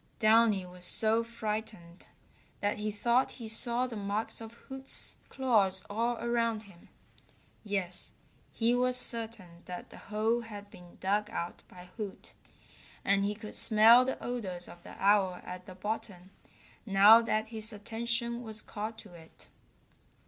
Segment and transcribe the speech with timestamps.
[0.17, 2.07] Downy was so frightened
[2.59, 6.89] that he thought he saw the marks of Hoot's claws all around him.
[7.63, 8.11] Yes,
[8.51, 12.33] he was certain that the hole had been dug out by Hoot,
[13.05, 16.31] and he could smell the odors of the owl at the bottom
[16.83, 19.49] now that his attention was called to it.